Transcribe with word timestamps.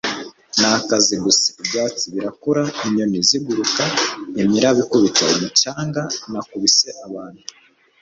Ni 0.59 0.67
akazi 0.77 1.15
gusa. 1.23 1.45
Ibyatsi 1.61 2.05
birakura, 2.13 2.63
inyoni 2.85 3.19
ziguruka, 3.27 3.83
imiraba 4.41 4.77
ikubita 4.83 5.23
umucanga. 5.35 6.01
Nakubise 6.31 6.89
abantu.” 7.07 7.41